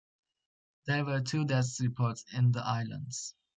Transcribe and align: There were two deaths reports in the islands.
There 0.87 1.05
were 1.05 1.21
two 1.21 1.45
deaths 1.45 1.79
reports 1.79 2.25
in 2.33 2.51
the 2.53 2.65
islands. 2.65 3.35